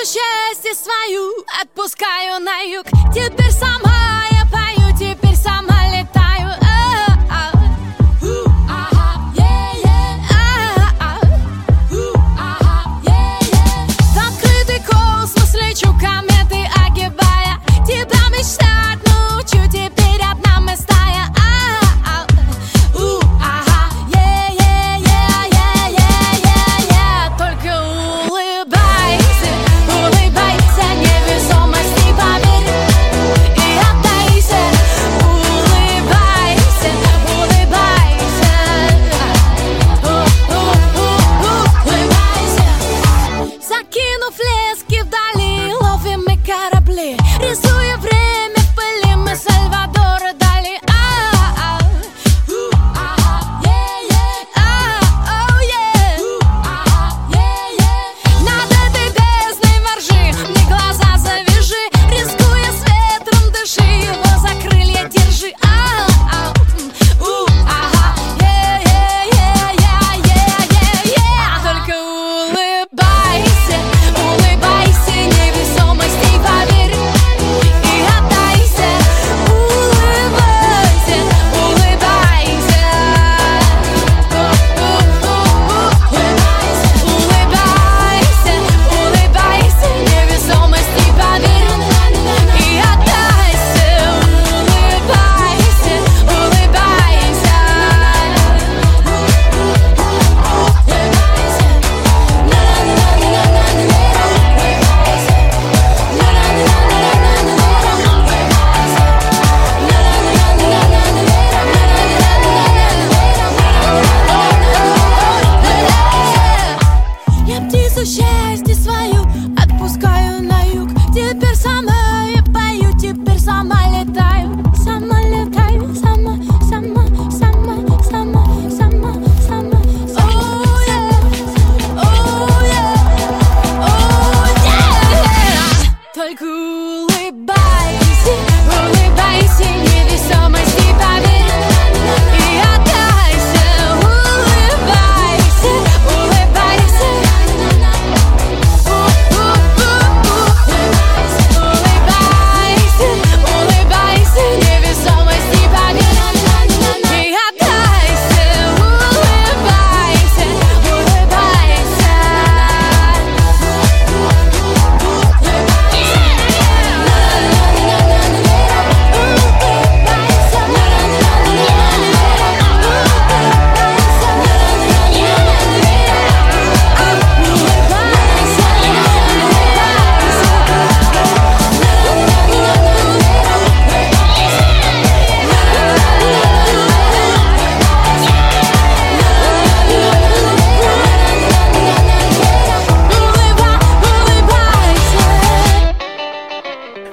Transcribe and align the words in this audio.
Я 0.00 0.06
птицу 0.06 0.18
счастья 0.18 0.74
свою 0.74 1.44
отпускаю 1.62 2.40
на 2.40 2.60
юг. 2.60 2.86
Теперь 3.12 3.50
сама 3.50 4.19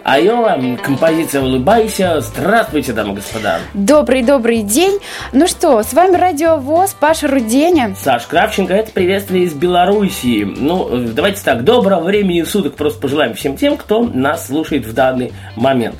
А 0.09 0.21
вам 0.21 0.77
композиция 0.77 1.41
«Улыбайся». 1.41 2.21
Здравствуйте, 2.21 2.93
дамы 2.93 3.11
и 3.11 3.15
господа. 3.17 3.59
Добрый-добрый 3.73 4.63
день. 4.63 4.99
Ну 5.33 5.47
что, 5.47 5.83
с 5.83 5.91
вами 5.91 6.15
Радио 6.15 6.55
ВОЗ, 6.55 6.95
Паша 6.97 7.27
Руденя. 7.27 7.93
Саш 8.01 8.25
Кравченко, 8.25 8.73
это 8.73 8.89
приветствие 8.93 9.43
из 9.43 9.53
Белоруссии. 9.53 10.45
Ну, 10.45 10.87
э, 10.89 11.07
давайте 11.09 11.43
так, 11.43 11.65
доброго 11.65 12.05
времени 12.05 12.43
суток 12.43 12.75
просто 12.75 13.01
пожелаем 13.01 13.33
всем 13.33 13.57
тем, 13.57 13.75
кто 13.75 14.01
нас 14.01 14.47
слушает 14.47 14.85
в 14.85 14.93
данный 14.93 15.33
момент. 15.57 15.97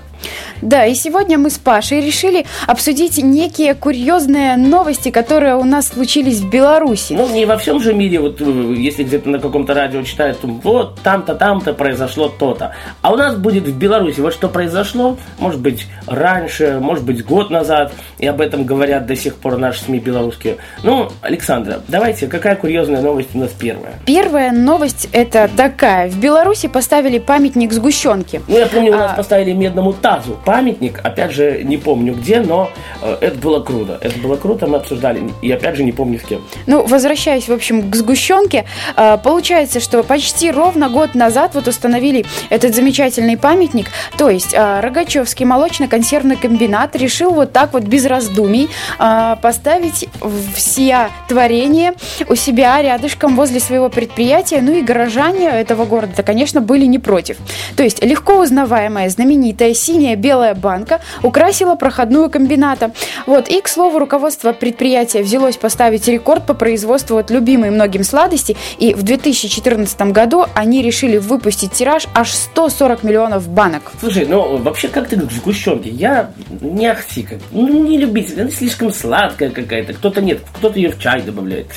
Да, 0.61 0.85
и 0.85 0.95
сегодня 0.95 1.37
мы 1.37 1.49
с 1.49 1.57
Пашей 1.57 2.01
решили 2.01 2.45
обсудить 2.65 3.17
некие 3.17 3.75
курьезные 3.75 4.57
новости, 4.57 5.11
которые 5.11 5.55
у 5.55 5.63
нас 5.63 5.89
случились 5.89 6.39
в 6.39 6.49
Беларуси. 6.49 7.13
Ну, 7.13 7.29
не 7.29 7.45
во 7.45 7.57
всем 7.57 7.79
же 7.79 7.93
мире, 7.93 8.19
вот 8.19 8.41
э, 8.41 8.73
если 8.75 9.03
где-то 9.03 9.29
на 9.29 9.39
каком-то 9.39 9.73
радио 9.73 10.01
читают, 10.01 10.39
вот 10.41 10.99
там-то, 11.03 11.35
там-то 11.35 11.73
произошло 11.73 12.29
то-то. 12.29 12.73
А 13.01 13.11
у 13.13 13.15
нас 13.15 13.35
будет 13.35 13.65
в 13.67 13.77
Беларуси 13.77 14.19
вот 14.19 14.33
что 14.33 14.49
произошло, 14.49 15.17
может 15.39 15.59
быть, 15.59 15.85
раньше, 16.07 16.79
может 16.81 17.03
быть, 17.03 17.23
год 17.23 17.49
назад, 17.49 17.93
и 18.17 18.25
об 18.25 18.41
этом 18.41 18.63
говорят 18.65 19.05
до 19.05 19.15
сих 19.15 19.35
пор 19.35 19.57
наши 19.57 19.81
СМИ 19.81 19.99
белорусские. 19.99 20.57
Ну, 20.83 21.09
Александра, 21.21 21.81
давайте, 21.87 22.27
какая 22.27 22.55
курьезная 22.55 23.01
новость 23.01 23.29
у 23.33 23.39
нас 23.39 23.51
первая? 23.51 23.93
Первая 24.05 24.51
новость 24.51 25.07
это 25.11 25.49
такая. 25.55 26.09
В 26.09 26.19
Беларуси 26.19 26.67
поставили 26.67 27.19
памятник 27.19 27.71
сгущенки. 27.73 28.41
Ну, 28.47 28.57
я 28.57 28.65
помню, 28.65 28.93
у 28.93 28.97
нас 28.97 29.11
А. 29.13 29.15
поставили 29.15 29.51
медному 29.53 29.93
Протазу 30.07 30.37
памятник, 30.45 31.01
опять 31.03 31.33
же, 31.33 31.63
не 31.65 31.75
помню 31.75 32.13
где, 32.13 32.39
но 32.39 32.69
э, 33.01 33.17
это 33.19 33.37
было 33.39 33.59
круто. 33.59 33.99
Это 34.01 34.17
было 34.19 34.37
круто, 34.37 34.65
мы 34.65 34.77
обсуждали. 34.77 35.21
И 35.41 35.51
опять 35.51 35.75
же, 35.75 35.83
не 35.83 35.91
помню 35.91 36.17
с 36.17 36.23
кем. 36.23 36.41
Ну, 36.65 36.85
возвращаясь, 36.85 37.49
в 37.49 37.51
общем, 37.51 37.91
к 37.91 37.95
сгущенке, 37.95 38.63
э, 38.95 39.17
получается, 39.21 39.81
что 39.81 40.03
почти 40.03 40.49
ровно 40.49 40.87
год 40.87 41.13
назад 41.13 41.55
вот 41.55 41.67
установили 41.67 42.25
этот 42.49 42.73
замечательный 42.73 43.35
памятник. 43.35 43.87
То 44.17 44.29
есть 44.29 44.53
э, 44.53 44.79
Рогачевский 44.79 45.45
молочно-консервный 45.45 46.37
комбинат 46.37 46.95
решил 46.95 47.31
вот 47.31 47.51
так 47.51 47.73
вот 47.73 47.83
без 47.83 48.05
раздумий 48.05 48.69
поставить 48.97 50.07
все 50.55 51.09
творения 51.27 51.93
у 52.29 52.35
себя 52.35 52.81
рядышком 52.81 53.35
возле 53.35 53.59
своего 53.59 53.89
предприятия. 53.89 54.61
Ну 54.61 54.71
и 54.71 54.81
горожане 54.81 55.49
этого 55.49 55.83
города, 55.85 56.23
конечно, 56.23 56.61
были 56.61 56.85
не 56.85 56.99
против. 56.99 57.37
То 57.75 57.83
есть 57.83 58.01
легко 58.01 58.39
узнаваемая 58.39 59.09
знаменитая 59.09 59.73
синяя 59.73 59.96
белая 60.15 60.55
банка 60.55 61.01
украсила 61.23 61.75
проходную 61.75 62.29
комбината. 62.29 62.91
Вот. 63.25 63.49
И, 63.49 63.61
к 63.61 63.67
слову, 63.67 63.99
руководство 63.99 64.53
предприятия 64.53 65.21
взялось 65.21 65.57
поставить 65.57 66.07
рекорд 66.07 66.45
по 66.45 66.53
производству 66.53 67.15
вот 67.17 67.31
любимой 67.31 67.71
многим 67.71 68.03
сладости. 68.03 68.55
И 68.77 68.93
в 68.93 69.03
2014 69.03 69.99
году 70.11 70.45
они 70.53 70.81
решили 70.81 71.17
выпустить 71.17 71.71
тираж 71.71 72.07
аж 72.13 72.31
140 72.31 73.03
миллионов 73.03 73.47
банок. 73.49 73.91
Слушай, 73.99 74.25
ну 74.25 74.57
вообще 74.57 74.87
как 74.87 75.07
ты 75.07 75.17
к 75.17 75.31
сгущенке? 75.31 75.89
Я 75.89 76.31
не 76.61 76.87
ахти, 76.87 77.23
как, 77.23 77.39
ну 77.51 77.67
не 77.83 77.97
любитель, 77.97 78.41
она 78.41 78.51
слишком 78.51 78.93
сладкая 78.93 79.49
какая-то. 79.49 79.93
Кто-то 79.93 80.21
нет, 80.21 80.41
кто-то 80.57 80.77
ее 80.77 80.89
в 80.89 80.99
чай 80.99 81.21
добавляет, 81.21 81.67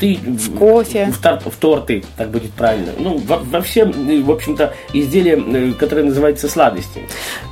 и 0.00 0.16
в 0.16 0.56
кофе. 0.58 1.06
В, 1.12 1.18
тор- 1.20 1.40
в 1.44 1.56
торты, 1.56 2.04
так 2.16 2.30
будет 2.30 2.52
правильно. 2.52 2.92
Ну, 2.98 3.18
во, 3.18 3.38
во 3.38 3.60
все, 3.60 3.80
э, 3.82 4.20
в 4.22 4.30
общем-то, 4.30 4.72
изделия, 4.92 5.36
э, 5.38 5.72
которые 5.72 6.04
называются 6.06 6.48
сладости. 6.48 7.02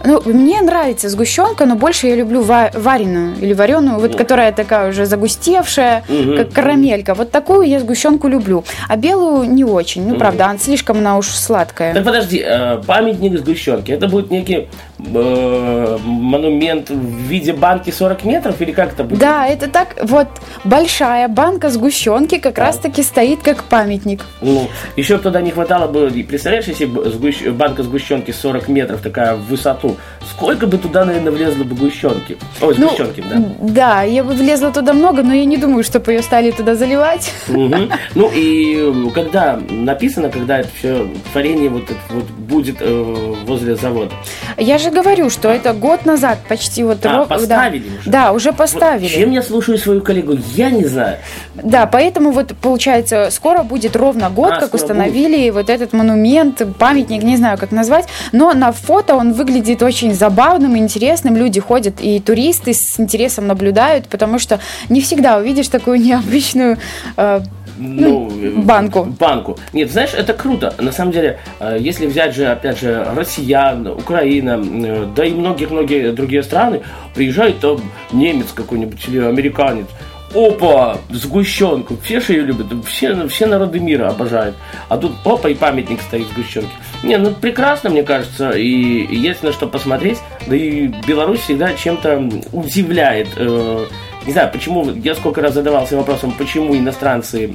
Ну, 0.05 0.21
мне 0.25 0.61
нравится 0.61 1.09
сгущенка, 1.09 1.67
но 1.67 1.77
больше 1.77 2.07
я 2.09 2.17
люблю 2.17 2.43
ва- 2.43 2.71
вареную 2.75 3.37
или 3.41 3.53
вареную, 3.53 3.99
вот 4.01 4.17
которая 4.17 4.53
такая 4.53 4.89
уже 4.91 5.07
загустевшая, 5.07 6.05
Мгм. 6.09 6.37
как 6.37 6.53
карамелька. 6.53 7.15
Вот 7.15 7.31
такую 7.31 7.63
я 7.69 7.81
сгущенку 7.81 8.29
люблю. 8.29 8.65
А 8.89 8.97
белую 8.97 9.49
не 9.51 9.65
очень. 9.65 10.07
Ну, 10.09 10.17
правда, 10.17 10.47
она 10.47 10.59
слишком 10.59 10.99
она 10.99 11.19
уж 11.19 11.29
сладкая. 11.29 11.95
Так 11.95 12.05
подожди, 12.05 12.43
э, 12.45 12.83
памятник 12.87 13.39
сгущенки, 13.39 13.93
это 13.93 14.09
будет 14.09 14.31
некий 14.31 14.69
э, 15.15 15.99
монумент 16.05 16.91
в 16.91 17.17
виде 17.29 17.53
банки 17.53 17.91
40 17.91 18.25
метров 18.25 18.61
или 18.61 18.73
как 18.73 18.93
это 18.93 19.05
будет? 19.05 19.19
Да, 19.19 19.47
это 19.47 19.69
так, 19.69 19.97
вот 20.03 20.29
большая 20.65 21.29
банка 21.29 21.71
сгущенки 21.71 22.39
как 22.39 22.59
раз-таки 22.59 23.03
стоит 23.03 23.41
как 23.43 23.65
памятник. 23.65 24.23
Ну, 24.41 24.69
еще 24.97 25.19
туда 25.19 25.41
не 25.41 25.51
хватало 25.51 25.87
бы, 25.91 26.11
представляешь, 26.29 26.67
если 26.67 26.87
бы 26.87 27.03
сгущ- 27.05 27.51
банка 27.53 27.83
сгущенки 27.83 28.31
40 28.31 28.69
метров 28.69 29.01
такая 29.01 29.35
в 29.37 29.45
высоту, 29.47 29.97
сколько 30.31 30.67
бы 30.67 30.79
туда, 30.79 31.05
наверное, 31.05 31.33
влезло 31.33 31.65
бы 31.65 31.75
гущенки? 31.77 32.37
Ой, 32.61 32.75
Ну, 32.79 32.89
сгущенки, 32.89 33.23
да. 33.29 33.43
Да, 33.61 34.03
я 34.03 34.25
бы 34.25 34.33
влезла 34.35 34.71
туда 34.71 34.93
много, 34.93 35.23
но 35.23 35.35
я 35.35 35.45
не 35.45 35.56
думаю, 35.56 35.85
чтобы 35.85 36.12
ее 36.12 36.23
стали 36.23 36.51
туда 36.51 36.75
заливать. 36.75 37.31
Мгм. 37.49 37.91
Ну 38.15 38.31
и 38.33 38.77
э, 38.79 39.11
когда 39.15 39.59
написано, 39.71 40.29
когда 40.31 40.59
это 40.61 40.69
все 40.79 41.09
творение 41.33 41.69
вот, 41.69 41.85
вот 42.11 42.25
будет 42.25 42.77
э, 42.81 43.35
возле 43.47 43.77
завода. 43.77 44.12
Я 44.56 44.79
же 44.79 44.91
говорю, 44.94 45.29
что 45.31 45.49
это 45.50 45.73
год 45.75 46.06
назад 46.06 46.38
почти 46.49 46.85
вот... 46.85 47.05
А, 47.05 47.23
ро- 47.23 47.26
поставили 47.29 47.88
да. 47.88 47.99
уже? 48.00 48.11
Да, 48.11 48.32
уже 48.32 48.49
Вот 48.50 48.56
поставили. 48.58 49.08
чем 49.08 49.31
я 49.32 49.43
слушаю 49.43 49.76
свою 49.79 50.00
коллегу, 50.00 50.37
я 50.55 50.70
не 50.70 50.85
знаю. 50.85 51.19
Да, 51.55 51.87
поэтому 51.87 52.31
вот 52.31 52.55
получается, 52.61 53.29
скоро 53.31 53.62
будет 53.62 53.96
ровно 53.96 54.31
год, 54.31 54.55
А, 54.56 54.61
как 54.61 54.75
установили 54.75 55.50
вот 55.50 55.69
этот 55.69 55.93
монумент, 55.93 56.62
памятник, 56.79 57.23
не 57.23 57.37
знаю, 57.37 57.58
как 57.58 57.73
назвать, 57.73 58.06
но 58.32 58.52
на 58.55 58.73
фото 58.73 59.14
он 59.17 59.32
выглядит 59.32 59.82
очень 59.82 60.14
забавным, 60.14 60.76
интересным. 60.79 61.37
Люди 61.37 61.61
ходят 61.61 61.96
и 62.00 62.20
туристы 62.20 62.73
с 62.73 62.99
интересом 62.99 63.46
наблюдают, 63.46 64.08
потому 64.08 64.38
что 64.38 64.61
не 64.88 65.00
всегда 65.00 65.37
увидишь 65.38 65.69
такую 65.69 66.00
необычную 66.00 66.79
э, 67.17 67.41
Ну, 67.76 68.31
э, 68.31 68.50
банку. 68.56 69.05
Банку. 69.19 69.59
Нет, 69.73 69.91
знаешь, 69.91 70.15
это 70.15 70.32
круто. 70.32 70.75
На 70.79 70.93
самом 70.93 71.12
деле, 71.12 71.38
э, 71.61 71.76
если 71.81 72.06
взять 72.06 72.35
же, 72.35 72.47
опять 72.47 72.79
же, 72.81 73.06
россиян, 73.15 73.87
Украина, 73.87 74.62
э, 74.62 75.06
да 75.15 75.25
и 75.25 75.32
многие-многие 75.32 76.12
другие 76.12 76.43
страны, 76.43 76.82
приезжает 77.15 77.61
там 77.61 77.81
немец 78.12 78.53
какой-нибудь 78.55 79.09
или 79.09 79.19
американец, 79.19 79.87
опа, 80.35 80.99
сгущенку, 81.11 81.97
все 82.03 82.21
же 82.21 82.32
ее 82.32 82.43
любят, 82.43 82.67
все, 82.87 83.29
все 83.29 83.47
народы 83.47 83.79
мира 83.79 84.09
обожают. 84.09 84.56
А 84.88 84.97
тут 84.97 85.12
опа, 85.25 85.49
и 85.49 85.55
памятник 85.55 86.00
стоит 86.03 86.27
сгущенки. 86.29 86.70
Не, 87.03 87.19
ну 87.19 87.32
прекрасно, 87.32 87.91
мне 87.91 88.03
кажется, 88.03 88.50
и, 88.50 88.65
и 88.65 89.17
есть 89.17 89.43
на 89.43 89.53
что 89.53 89.67
посмотреть. 89.67 90.19
Да 90.47 90.56
и 90.56 90.88
Беларусь 91.06 91.41
всегда 91.41 91.73
чем-то 91.75 92.31
удивляет. 92.53 93.29
э, 93.37 93.87
не 94.26 94.32
знаю, 94.32 94.50
почему, 94.53 94.91
я 94.91 95.15
сколько 95.15 95.41
раз 95.41 95.55
задавался 95.55 95.97
вопросом, 95.97 96.32
почему 96.37 96.76
иностранцы 96.76 97.55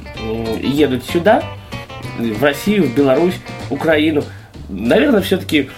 едут 0.62 1.04
сюда, 1.04 1.42
в 2.18 2.42
Россию, 2.42 2.84
в 2.84 2.94
Беларусь, 2.94 3.34
Украину. 3.70 4.22
Наверное, 4.68 5.20
все-таки 5.20 5.70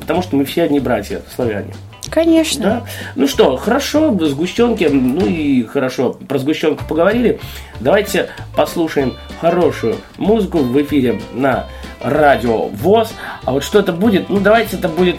потому, 0.00 0.22
что 0.22 0.36
мы 0.36 0.44
все 0.44 0.62
одни 0.62 0.80
братья, 0.80 1.20
славяне. 1.34 1.74
Конечно. 2.08 2.64
Да? 2.64 2.86
Ну 3.14 3.28
что, 3.28 3.56
хорошо, 3.56 4.16
сгущенки, 4.18 4.84
ну 4.84 5.26
и 5.26 5.62
хорошо, 5.64 6.12
про 6.12 6.38
сгущенку 6.38 6.84
поговорили. 6.88 7.38
Давайте 7.78 8.30
послушаем 8.56 9.14
хорошую 9.40 9.96
музыку 10.16 10.58
в 10.58 10.82
эфире 10.82 11.20
на 11.34 11.66
радио 12.02 12.68
ВОЗ. 12.68 13.12
А 13.44 13.52
вот 13.52 13.62
что 13.62 13.78
это 13.78 13.92
будет? 13.92 14.28
Ну, 14.28 14.40
давайте 14.40 14.76
это 14.76 14.88
будет 14.88 15.16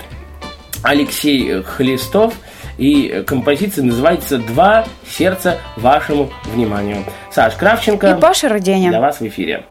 Алексей 0.84 1.62
Хлестов. 1.62 2.34
И 2.78 3.24
композиция 3.28 3.84
называется 3.84 4.38
«Два 4.38 4.86
сердца 5.08 5.58
вашему 5.76 6.30
вниманию». 6.46 7.04
Саш 7.32 7.56
Кравченко. 7.56 8.12
И 8.12 8.20
Паша 8.20 8.50
Роденя. 8.50 8.90
Для 8.90 9.02
вас 9.02 9.20
в 9.20 9.28
эфире. 9.28 9.66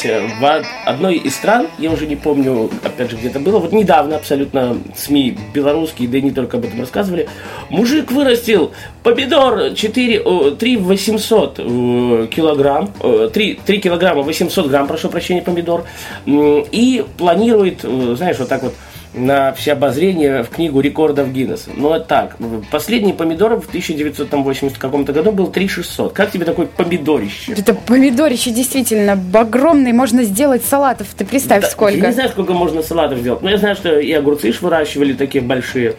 Кстати, 0.00 0.22
в 0.40 0.42
од- 0.42 0.64
одной 0.86 1.16
из 1.16 1.34
стран, 1.36 1.66
я 1.78 1.90
уже 1.90 2.06
не 2.06 2.16
помню, 2.16 2.70
опять 2.82 3.10
же, 3.10 3.18
где 3.18 3.28
это 3.28 3.38
было, 3.38 3.58
вот 3.58 3.72
недавно 3.72 4.16
абсолютно 4.16 4.78
СМИ 4.96 5.36
белорусские, 5.52 6.08
да 6.08 6.16
и 6.16 6.22
не 6.22 6.30
только 6.30 6.56
об 6.56 6.64
этом 6.64 6.80
рассказывали, 6.80 7.28
мужик 7.68 8.10
вырастил 8.10 8.72
помидор 9.02 9.74
4, 9.74 10.22
о, 10.22 10.52
3 10.52 10.78
800 10.78 11.58
э, 11.58 12.28
килограмм, 12.34 12.90
э, 13.02 13.28
3, 13.30 13.60
3 13.66 13.78
килограмма 13.78 14.22
800 14.22 14.68
грамм, 14.68 14.86
прошу 14.86 15.10
прощения, 15.10 15.42
помидор, 15.42 15.84
и 16.26 17.04
планирует, 17.18 17.80
э, 17.82 18.14
знаешь, 18.16 18.38
вот 18.38 18.48
так 18.48 18.62
вот, 18.62 18.72
на 19.14 19.52
все 19.52 19.72
обозрение 19.72 20.42
в 20.42 20.50
книгу 20.50 20.80
рекордов 20.80 21.32
Гиннесса. 21.32 21.70
Ну, 21.74 21.92
это 21.92 22.04
так. 22.06 22.36
Последний 22.70 23.12
помидор 23.12 23.60
в 23.60 23.68
1980 23.68 24.78
каком-то 24.78 25.12
году 25.12 25.32
был 25.32 25.48
3600. 25.48 26.12
Как 26.12 26.30
тебе 26.30 26.44
такой 26.44 26.66
помидорище? 26.66 27.52
Это 27.52 27.74
помидорище 27.74 28.50
действительно 28.50 29.20
огромный, 29.34 29.92
можно 29.92 30.22
сделать 30.22 30.64
салатов. 30.64 31.08
Ты 31.16 31.24
представь, 31.24 31.62
Да, 31.62 31.68
сколько. 31.68 31.98
Я 31.98 32.06
не 32.06 32.12
знаю, 32.12 32.28
сколько 32.30 32.52
можно 32.52 32.82
салатов 32.82 33.18
сделать. 33.18 33.42
Но 33.42 33.50
я 33.50 33.58
знаю, 33.58 33.74
что 33.74 33.98
и 33.98 34.12
огурцы 34.12 34.52
ж 34.52 34.60
выращивали 34.60 35.12
такие 35.12 35.42
большие. 35.42 35.96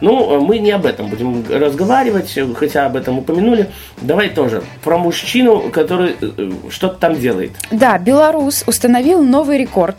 Ну, 0.00 0.40
мы 0.40 0.58
не 0.58 0.70
об 0.70 0.86
этом 0.86 1.08
будем 1.08 1.44
разговаривать, 1.48 2.38
хотя 2.56 2.86
об 2.86 2.96
этом 2.96 3.18
упомянули. 3.18 3.70
Давай 4.00 4.28
тоже 4.28 4.62
про 4.82 4.98
мужчину, 4.98 5.70
который 5.70 6.16
э, 6.20 6.50
что-то 6.70 6.96
там 6.96 7.14
делает. 7.14 7.52
Да, 7.70 7.98
белорус 7.98 8.64
установил 8.66 9.22
новый 9.22 9.58
рекорд. 9.58 9.96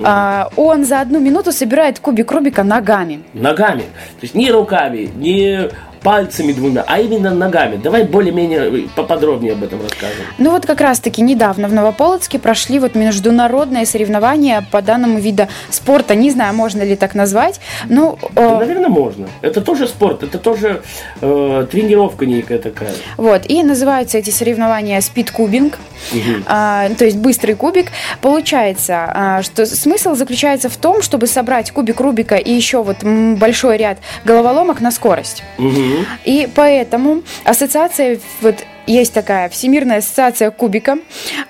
А, 0.00 0.50
он 0.56 0.84
за 0.84 1.00
одну 1.00 1.20
минуту 1.20 1.52
собирает 1.52 1.98
кубик 1.98 2.30
Рубика 2.32 2.62
ногами. 2.62 3.22
Ногами. 3.32 3.82
То 3.82 4.22
есть 4.22 4.34
не 4.34 4.50
руками, 4.50 5.10
не 5.14 5.70
пальцами 6.04 6.52
двумя, 6.52 6.84
а 6.86 7.00
именно 7.00 7.34
ногами. 7.34 7.76
Давай 7.76 8.04
более-менее 8.04 8.88
поподробнее 8.94 9.54
об 9.54 9.64
этом 9.64 9.80
расскажем. 9.82 10.24
Ну 10.38 10.50
вот 10.50 10.66
как 10.66 10.80
раз-таки 10.80 11.22
недавно 11.22 11.66
в 11.66 11.72
Новополоцке 11.72 12.38
прошли 12.38 12.78
вот 12.78 12.94
международные 12.94 13.86
соревнования 13.86 14.64
по 14.70 14.82
данному 14.82 15.18
виду 15.18 15.48
спорта. 15.70 16.14
Не 16.14 16.30
знаю, 16.30 16.54
можно 16.54 16.82
ли 16.82 16.94
так 16.94 17.14
назвать. 17.14 17.58
Ну, 17.88 18.18
э, 18.36 18.58
наверное, 18.58 18.90
можно. 18.90 19.26
Это 19.40 19.62
тоже 19.62 19.88
спорт, 19.88 20.22
это 20.22 20.38
тоже 20.38 20.82
э, 21.22 21.66
тренировка 21.70 22.26
некая 22.26 22.58
такая. 22.58 22.92
вот. 23.16 23.42
И 23.48 23.62
называются 23.62 24.18
эти 24.18 24.30
соревнования 24.30 25.00
спидкубинг. 25.00 25.78
А, 26.46 26.90
то 26.98 27.04
есть 27.06 27.16
быстрый 27.16 27.54
кубик. 27.54 27.86
Получается, 28.20 29.10
а, 29.14 29.42
что 29.42 29.64
смысл 29.64 30.14
заключается 30.14 30.68
в 30.68 30.76
том, 30.76 31.00
чтобы 31.00 31.26
собрать 31.26 31.70
кубик 31.70 32.00
Рубика 32.00 32.36
и 32.36 32.52
еще 32.52 32.82
вот 32.82 33.02
большой 33.02 33.78
ряд 33.78 33.98
головоломок 34.24 34.80
на 34.82 34.90
скорость. 34.90 35.42
Мгм. 35.56 35.93
И 36.24 36.48
поэтому 36.54 37.22
ассоциация 37.44 38.18
вот 38.40 38.56
есть 38.86 39.12
такая 39.14 39.48
Всемирная 39.48 39.98
ассоциация 39.98 40.50
кубика. 40.50 40.98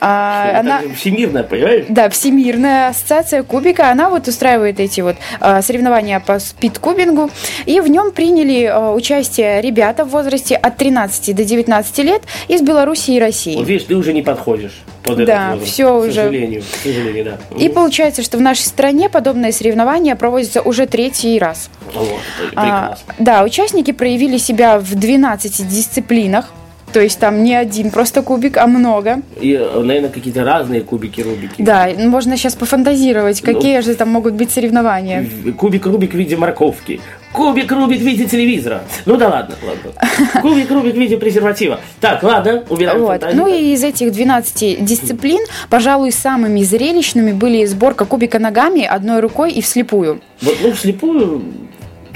А, 0.00 0.60
она 0.60 0.82
всемирная, 0.96 1.42
понимаешь? 1.42 1.84
да, 1.88 2.08
Всемирная 2.08 2.88
ассоциация 2.88 3.42
кубика, 3.42 3.90
она 3.90 4.08
вот 4.10 4.28
устраивает 4.28 4.80
эти 4.80 5.00
вот 5.00 5.16
а, 5.40 5.62
соревнования 5.62 6.20
по 6.20 6.38
спидкубингу, 6.38 7.30
и 7.66 7.80
в 7.80 7.88
нем 7.88 8.12
приняли 8.12 8.64
а, 8.64 8.92
участие 8.92 9.60
ребята 9.60 10.04
в 10.04 10.10
возрасте 10.10 10.56
от 10.56 10.76
13 10.76 11.34
до 11.34 11.44
19 11.44 11.98
лет 11.98 12.22
из 12.48 12.62
Беларуси 12.62 13.12
и 13.12 13.18
России. 13.20 13.56
Вот 13.56 13.66
видишь, 13.66 13.86
ты 13.86 13.94
уже 13.96 14.12
не 14.12 14.22
подходишь 14.22 14.82
под 15.02 15.14
этот 15.14 15.26
Да, 15.26 15.50
возраст. 15.52 15.72
всё 15.72 15.94
к 16.00 16.02
уже. 16.04 16.12
сожалению, 16.12 16.62
к 16.62 16.82
сожалению, 16.82 17.24
да. 17.24 17.56
И 17.56 17.68
получается, 17.68 18.22
что 18.22 18.38
в 18.38 18.40
нашей 18.40 18.62
стране 18.62 19.08
подобные 19.08 19.52
соревнования 19.52 20.14
проводятся 20.16 20.62
уже 20.62 20.86
третий 20.86 21.38
раз. 21.38 21.68
Вот, 21.94 22.20
А, 22.56 22.96
да, 23.18 23.42
участники 23.42 23.92
проявили 23.92 24.38
себя 24.38 24.78
в 24.78 24.94
12 24.94 25.66
дисциплинах. 25.68 26.52
То 26.94 27.00
есть 27.00 27.18
там 27.18 27.42
не 27.42 27.56
один 27.56 27.90
просто 27.90 28.22
кубик, 28.22 28.56
а 28.56 28.68
много. 28.68 29.22
И, 29.40 29.56
наверное, 29.74 30.10
какие-то 30.10 30.44
разные 30.44 30.80
кубики 30.80 31.20
Рубики. 31.22 31.54
Да, 31.60 31.88
можно 31.98 32.36
сейчас 32.36 32.54
пофантазировать, 32.54 33.42
Ну. 33.44 33.52
какие 33.52 33.80
же 33.80 33.96
там 33.96 34.10
могут 34.10 34.34
быть 34.34 34.52
соревнования. 34.52 35.26
Кубик 35.58 35.86
Рубик 35.86 36.12
в 36.12 36.14
виде 36.14 36.36
морковки. 36.36 37.00
Кубик 37.32 37.72
Рубик 37.72 37.98
в 37.98 38.04
виде 38.04 38.26
телевизора. 38.26 38.84
Ну 39.06 39.16
да 39.16 39.28
ладно, 39.28 39.56
ладно. 39.66 40.40
Кубик 40.40 40.70
Рубик 40.70 40.94
в 40.94 40.98
виде 40.98 41.16
презерватива. 41.16 41.80
Так, 42.00 42.22
ладно, 42.22 42.62
убираем 42.68 43.00
Вот. 43.00 43.08
фантазию. 43.08 43.40
Ну 43.42 43.48
и 43.52 43.72
из 43.72 43.82
этих 43.82 44.12
12 44.12 44.84
дисциплин, 44.84 45.40
пожалуй, 45.68 46.12
самыми 46.12 46.62
зрелищными 46.62 47.32
были 47.32 47.64
сборка 47.64 48.04
кубика 48.04 48.38
ногами, 48.38 48.84
одной 48.84 49.18
рукой 49.18 49.50
и 49.50 49.60
вслепую. 49.60 50.20
Вот, 50.40 50.54
ну, 50.62 50.70
вслепую, 50.72 51.42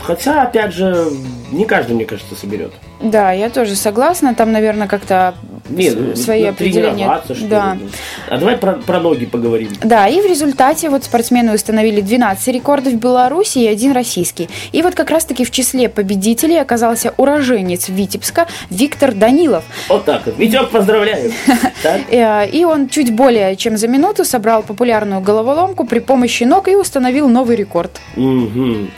хотя, 0.01 0.43
опять 0.43 0.73
же, 0.73 1.09
не 1.51 1.65
каждый, 1.65 1.97
мне 1.97 2.05
кажется, 2.05 2.37
соберет. 2.37 2.73
Да, 3.01 3.33
я 3.33 3.49
тоже 3.51 3.77
согласна. 3.77 4.35
Там, 4.35 4.51
наверное, 4.53 4.89
как-то 4.89 5.35
Не, 5.69 5.91
с- 5.91 5.95
ну, 5.95 6.17
свои 6.17 6.43
ну, 6.43 6.49
определения. 6.49 7.21
что 7.25 7.35
Да. 7.47 7.75
ли. 7.75 7.89
А 8.29 8.39
давай 8.39 8.57
про, 8.57 8.73
про 8.73 9.01
ноги 9.01 9.25
поговорим. 9.27 9.69
Да, 9.83 10.09
и 10.09 10.21
в 10.21 10.27
результате 10.27 10.91
вот 10.91 11.05
спортсмены 11.05 11.55
установили 11.55 12.01
12 12.01 12.49
рекордов 12.49 12.93
в 12.95 12.97
Беларуси 12.97 13.59
и 13.59 13.67
один 13.69 13.93
российский. 13.93 14.49
И 14.73 14.83
вот 14.83 14.95
как 14.95 15.11
раз-таки 15.11 15.45
в 15.45 15.51
числе 15.51 15.89
победителей 15.89 16.57
оказался 16.61 17.15
уроженец 17.17 17.89
Витебска 17.89 18.47
Виктор 18.71 19.13
Данилов. 19.15 19.65
Вот 19.89 20.05
так 20.05 20.27
вот. 20.27 20.39
Витек, 20.39 20.71
поздравляю. 20.71 21.33
Э, 22.11 22.49
И 22.51 22.65
он 22.65 22.89
чуть 22.89 23.13
более 23.15 23.55
чем 23.57 23.77
за 23.77 23.87
минуту 23.89 24.25
собрал 24.25 24.63
популярную 24.63 25.21
головоломку 25.21 25.85
при 25.87 26.01
помощи 26.01 26.43
ног 26.45 26.67
и 26.69 26.75
установил 26.75 27.29
новый 27.29 27.57
рекорд. 27.57 28.01
Мгм. 28.17 28.91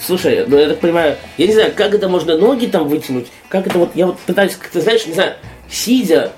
Слушай, 0.00 0.44
ну 0.46 0.58
я 0.58 0.68
так 0.68 0.80
понимаю, 0.80 1.16
я 1.36 1.46
не 1.46 1.52
знаю, 1.52 1.72
как 1.76 1.94
это 1.94 2.08
можно 2.08 2.36
ноги 2.36 2.66
там 2.66 2.88
вытянуть, 2.88 3.26
как 3.48 3.66
это 3.66 3.78
вот, 3.78 3.90
я 3.94 4.06
вот 4.06 4.18
пытаюсь, 4.20 4.56
как-то, 4.56 4.80
знаешь, 4.80 5.06
не 5.06 5.12
знаю, 5.12 5.34
сидя, 5.68 6.32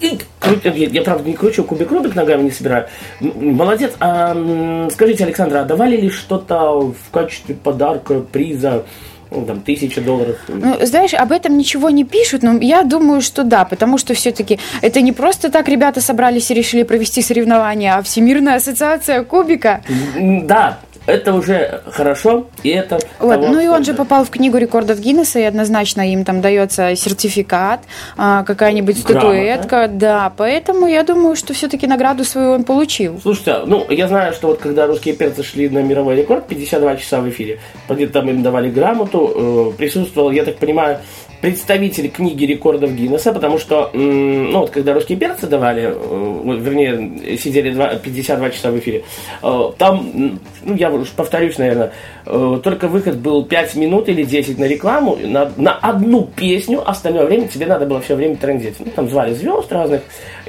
я, 0.00 0.70
я, 0.72 1.02
правда 1.02 1.28
не 1.28 1.34
кручу, 1.34 1.64
кубик 1.64 1.90
Рубик 1.90 2.14
ногами 2.14 2.42
не 2.42 2.50
собираю. 2.50 2.86
Молодец. 3.20 3.92
А, 4.00 4.88
скажите, 4.92 5.24
Александра, 5.24 5.60
а 5.60 5.64
давали 5.64 5.96
ли 5.96 6.10
что-то 6.10 6.92
в 6.92 7.10
качестве 7.10 7.54
подарка, 7.54 8.20
приза, 8.20 8.84
ну, 9.30 9.46
там, 9.46 9.60
тысяча 9.62 10.00
долларов? 10.00 10.36
Ну, 10.48 10.76
знаешь, 10.82 11.14
об 11.14 11.32
этом 11.32 11.56
ничего 11.56 11.90
не 11.90 12.04
пишут, 12.04 12.42
но 12.42 12.58
я 12.60 12.82
думаю, 12.82 13.22
что 13.22 13.44
да, 13.44 13.64
потому 13.64 13.98
что 13.98 14.14
все-таки 14.14 14.58
это 14.82 15.00
не 15.00 15.12
просто 15.12 15.50
так 15.50 15.68
ребята 15.68 16.00
собрались 16.00 16.50
и 16.50 16.54
решили 16.54 16.82
провести 16.82 17.22
соревнования, 17.22 17.96
а 17.96 18.02
Всемирная 18.02 18.56
ассоциация 18.56 19.22
кубика. 19.24 19.82
Да, 20.18 20.80
это 21.06 21.34
уже 21.34 21.82
хорошо, 21.86 22.46
и 22.62 22.70
это... 22.70 22.98
Вот. 23.18 23.34
того 23.34 23.48
Ну 23.48 23.60
и 23.60 23.66
он 23.66 23.84
же 23.84 23.94
попал 23.94 24.24
в 24.24 24.30
книгу 24.30 24.56
рекордов 24.56 25.00
Гиннесса, 25.00 25.38
и 25.38 25.42
однозначно 25.42 26.10
им 26.10 26.24
там 26.24 26.40
дается 26.40 26.96
сертификат, 26.96 27.80
а, 28.16 28.42
какая-нибудь 28.44 29.04
Грамота. 29.04 29.26
статуэтка, 29.26 29.88
да, 29.88 30.32
поэтому 30.36 30.86
я 30.86 31.02
думаю, 31.02 31.36
что 31.36 31.54
все-таки 31.54 31.86
награду 31.86 32.24
свою 32.24 32.52
он 32.52 32.64
получил. 32.64 33.20
Слушайте, 33.20 33.58
ну, 33.66 33.86
я 33.90 34.08
знаю, 34.08 34.32
что 34.32 34.48
вот 34.48 34.58
когда 34.58 34.86
русские 34.86 35.14
перцы 35.14 35.42
шли 35.42 35.68
на 35.68 35.80
мировой 35.82 36.16
рекорд, 36.16 36.46
52 36.46 36.96
часа 36.96 37.20
в 37.20 37.28
эфире, 37.28 37.60
где-то 37.88 38.12
там 38.12 38.28
им 38.28 38.42
давали 38.42 38.70
грамоту, 38.70 39.72
э, 39.74 39.76
присутствовал, 39.76 40.30
я 40.30 40.44
так 40.44 40.56
понимаю, 40.56 40.98
представитель 41.44 42.08
книги 42.08 42.46
рекордов 42.46 42.94
Гиннесса, 42.94 43.30
потому 43.30 43.58
что, 43.58 43.90
ну, 43.92 44.60
вот 44.60 44.70
когда 44.70 44.94
русские 44.94 45.18
перцы 45.18 45.46
давали, 45.46 45.92
э, 45.94 46.58
вернее, 46.58 47.36
сидели 47.36 47.70
два- 47.70 47.96
52 47.96 48.48
часа 48.48 48.70
в 48.70 48.78
эфире, 48.78 49.04
э, 49.42 49.70
там, 49.76 50.40
ну, 50.62 50.74
я 50.74 50.90
уж 50.90 51.10
повторюсь, 51.10 51.58
наверное, 51.58 51.92
э, 52.24 52.60
только 52.64 52.88
выход 52.88 53.18
был 53.18 53.44
5 53.44 53.74
минут 53.74 54.08
или 54.08 54.22
10 54.22 54.58
на 54.58 54.64
рекламу, 54.64 55.18
на, 55.22 55.52
на 55.58 55.74
одну 55.74 56.22
песню, 56.34 56.82
остальное 56.82 57.26
время 57.26 57.46
тебе 57.46 57.66
надо 57.66 57.84
было 57.84 58.00
все 58.00 58.14
время 58.14 58.36
транзить. 58.36 58.76
Ну, 58.78 58.86
там 58.96 59.10
звали 59.10 59.34
звезд 59.34 59.70
разных. 59.70 60.00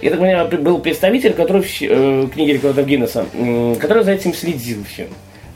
Я 0.01 0.11
так 0.11 0.19
понимаю, 0.21 0.47
был 0.61 0.79
представитель, 0.79 1.33
который 1.33 1.61
в 1.61 2.29
книге 2.29 2.53
рекордов 2.53 2.87
Гиннесса, 2.87 3.25
который 3.81 4.05
за 4.05 4.13
этим 4.13 4.33
следил 4.33 4.77
все. 4.89 5.07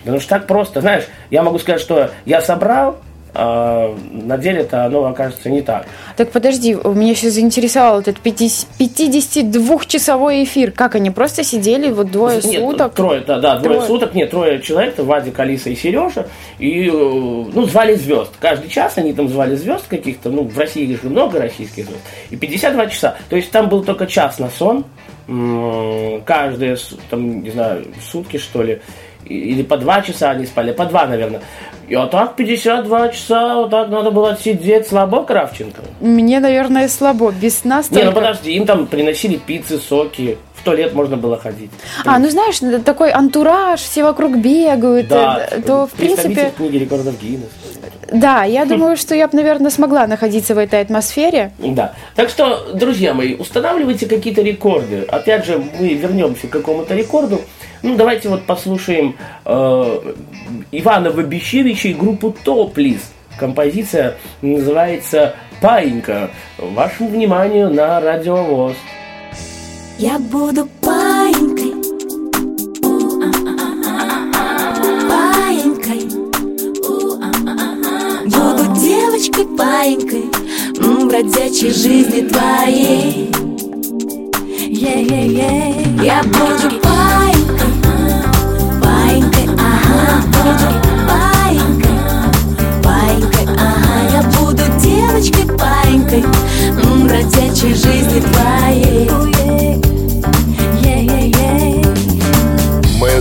Потому 0.02 0.20
что 0.20 0.30
так 0.32 0.48
просто, 0.48 0.82
знаешь, 0.82 1.06
я 1.32 1.44
могу 1.44 1.60
сказать, 1.60 1.80
что 1.80 2.10
я 2.26 2.42
собрал, 2.42 2.98
а 3.34 3.96
на 4.12 4.38
деле-то 4.38 4.86
оно 4.86 5.06
окажется 5.06 5.50
не 5.50 5.62
так. 5.62 5.86
Так 6.18 6.32
подожди, 6.32 6.74
меня 6.74 7.16
сейчас 7.16 7.34
заинтересовал 7.34 8.00
этот 8.00 8.18
52-часовой 8.24 10.44
эфир. 10.44 10.72
Как 10.72 10.96
они 10.96 11.12
просто 11.12 11.44
сидели 11.44 11.92
вот 11.92 12.12
двое 12.12 12.42
Нет, 12.44 12.62
суток? 12.62 12.96
Трое, 12.96 13.22
да, 13.22 13.40
да, 13.40 13.58
двое, 13.58 13.78
Трое. 13.78 13.88
суток, 13.88 14.14
нет, 14.14 14.32
трое 14.32 14.62
человек, 14.62 14.94
это 14.94 15.04
Вадик, 15.04 15.40
Алиса 15.40 15.70
и 15.70 15.76
Сережа, 15.76 16.28
и, 16.58 16.88
э, 16.88 16.92
ну, 16.92 17.66
звали 17.66 17.96
звезд. 17.96 18.32
Каждый 18.40 18.70
час 18.70 18.98
они 18.98 19.14
там 19.14 19.30
звали 19.30 19.56
звезд 19.56 19.88
каких-то, 19.88 20.30
ну, 20.30 20.44
в 20.44 20.58
России 20.58 20.96
же 20.96 21.10
много 21.10 21.40
российских 21.40 21.86
звезд, 21.86 22.02
и 22.30 22.36
52 22.36 22.88
часа. 22.88 23.16
То 23.30 23.36
есть 23.36 23.52
там 23.52 23.70
был 23.70 23.84
только 23.84 24.08
час 24.08 24.40
на 24.40 24.50
сон, 24.50 24.86
каждые, 26.26 26.78
там, 27.10 27.44
не 27.44 27.52
знаю, 27.52 27.86
сутки, 28.02 28.38
что 28.38 28.64
ли, 28.64 28.82
или 29.26 29.64
по 29.64 29.78
два 29.78 30.02
часа 30.02 30.32
они 30.32 30.46
спали, 30.46 30.72
по 30.72 30.86
два, 30.86 31.06
наверное. 31.06 31.42
И 31.90 31.96
а 31.96 32.06
так 32.06 32.36
52 32.36 33.10
часа 33.10 33.56
вот 33.56 33.72
так 33.72 33.90
надо 33.90 34.12
было 34.12 34.38
сидеть 34.40 34.88
слабо, 34.88 35.24
Кравченко. 35.24 35.82
Мне, 36.00 36.40
наверное, 36.40 36.88
слабо. 36.88 37.32
Без 37.32 37.64
нас 37.64 37.90
Не, 37.90 38.04
ну 38.04 38.12
подожди, 38.12 38.52
им 38.52 38.68
там 38.68 38.86
приносили 38.86 39.38
пиццы, 39.38 39.80
соки. 39.80 40.38
В 40.60 40.64
туалет 40.64 40.94
можно 40.94 41.16
было 41.16 41.38
ходить. 41.38 41.72
А, 42.06 42.20
ну 42.20 42.30
знаешь, 42.30 42.60
такой 42.84 43.12
антураж, 43.12 43.80
все 43.80 44.04
вокруг 44.04 44.38
бегают, 44.38 45.08
Да, 45.08 45.48
э, 45.50 45.62
то 45.62 45.88
в 45.88 45.92
принципе, 45.92 46.52
книги 46.56 46.78
рекордов 46.78 47.20
Гиннесса. 47.22 47.50
да, 48.12 48.44
я 48.44 48.66
думаю, 48.66 48.98
что 48.98 49.16
я 49.16 49.28
бы, 49.28 49.38
наверное, 49.38 49.72
смогла 49.72 50.06
находиться 50.08 50.56
в 50.56 50.58
этой 50.58 50.82
атмосфере. 50.82 51.52
Да. 51.60 51.94
Так 52.16 52.30
что, 52.30 52.72
друзья 52.74 53.14
мои, 53.14 53.36
устанавливайте 53.36 54.06
какие-то 54.06 54.42
рекорды. 54.42 55.06
Опять 55.08 55.46
же, 55.46 55.64
мы 55.80 55.94
вернемся 55.94 56.48
к 56.48 56.50
какому-то 56.50 56.94
рекорду. 56.94 57.42
Ну, 57.82 57.96
давайте 57.96 58.28
вот 58.28 58.44
послушаем 58.44 59.16
э, 59.46 60.14
Ивана 60.72 61.10
Бещевича 61.10 61.88
и 61.88 61.94
группу 61.94 62.36
Топлис. 62.44 63.14
Композиция 63.40 64.16
называется 64.42 65.36
«Паинька». 65.62 66.30
Вашему 66.58 67.10
вниманию 67.10 67.70
на 67.70 68.02
радиовоз. 68.02 68.74
Я 70.02 70.18
буду 70.18 70.66
паинькой, 70.80 71.74
паинькой, 75.10 76.06
буду 78.24 78.80
девочкой 78.80 79.46
паинькой, 79.58 80.32
бродячей 80.80 81.72
жизни 81.72 82.30
твоей. 82.30 83.30
Я 86.02 86.24
буду 86.24 86.80
паинькой, 86.82 87.74
паинькой, 88.82 89.50
ага, 89.58 90.24
буду 90.28 90.68
я 94.14 94.22
буду 94.40 94.64
девочкой 94.82 95.46
паинькой, 95.58 96.24
бродячей 97.04 97.74
жизни 97.74 98.22
твоей. 98.22 99.39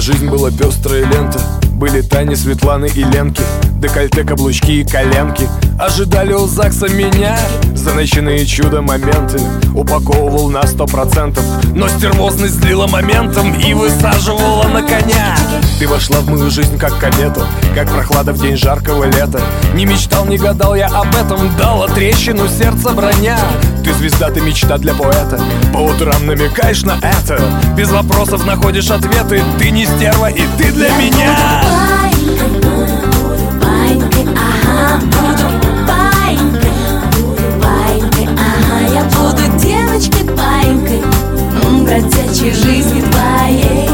Жизнь 0.09 0.27
была 0.31 0.51
пестрая 0.51 1.05
лента 1.05 1.68
Были 1.79 2.01
Тани, 2.01 2.35
Светланы 2.35 2.89
и 2.93 3.05
Ленки. 3.05 3.41
Декольте, 3.77 4.25
каблучки 4.25 4.81
и 4.81 4.85
коленки. 4.85 5.49
Ожидали 5.79 6.33
у 6.33 6.45
ЗАГСа 6.45 6.89
меня. 6.89 7.39
За 7.77 7.95
ночные 7.95 8.45
чудо-моменты 8.45 9.41
Упаковывал 9.77 10.51
на 10.51 10.67
сто 10.67 10.87
процентов. 10.87 11.45
Но 11.77 11.89
стервозность 11.89 12.55
злила 12.55 12.89
моментом 12.89 13.55
И 13.55 13.75
высаживала 13.75 14.65
на 14.65 14.83
коня. 14.83 15.37
Ты 15.79 15.87
вошла 15.87 16.19
в 16.19 16.29
мою 16.29 16.51
жизнь 16.51 16.77
как 16.77 16.99
комета 16.99 17.47
Как 17.77 17.89
прохлада 17.89 18.33
в 18.33 18.41
день 18.43 18.57
жаркого 18.57 19.05
лета. 19.05 19.41
Не 19.75 19.87
мечтал, 19.87 20.27
не 20.27 20.37
гадал 20.37 20.75
я 20.75 20.89
об 20.89 21.15
этом 21.15 21.57
Дала 21.57 21.87
трещину 21.87 22.49
сердца 22.49 22.91
броня. 22.91 23.39
Ты 23.85 23.95
звезда, 23.95 24.31
ты 24.31 24.41
мечта 24.41 24.79
для 24.79 24.95
поэта. 24.95 25.41
По 25.73 25.79
утрам 25.79 26.27
намекаешь 26.27 26.83
на 26.83 26.99
это. 27.01 27.41
Без 27.77 27.89
вопросов 27.91 28.45
находишь 28.45 28.91
ответы. 28.91 29.41
Ты 29.61 29.71
не 29.71 29.87
стерва 29.87 30.29
и 30.29 30.43
ты 30.59 30.73
для 30.73 30.89
меня 30.97 31.68
Ага, 34.37 35.01
буду 35.05 35.47
паинькой, 35.87 36.73
буду 37.13 37.45
паинькой, 37.63 38.27
ага, 38.37 38.79
я 38.95 39.03
буду 39.05 39.45
паинькой, 40.35 41.01
жизни 42.53 43.01
твоей. 43.11 43.89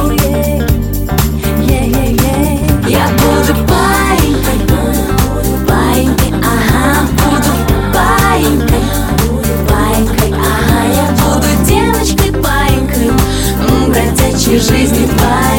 Буду 4.85 5.53
паинькой, 5.67 6.31
ага, 6.43 6.85
буду 7.19 7.53
паинькой, 7.93 8.85
буду 9.19 9.53
паинькой, 9.69 10.31
ага, 10.33 10.81
я 10.95 11.07
буду 11.21 11.51
девочкой 11.67 12.33
паинькой, 12.43 13.09
бродячей 13.89 14.59
жизни 14.59 15.07
твоей. 15.07 15.54